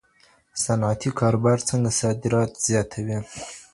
صنعتي 0.63 1.09
کاروبار 1.19 1.57
څنګه 1.69 1.89
صادرات 1.99 2.51
زیاتوي؟ 2.67 3.17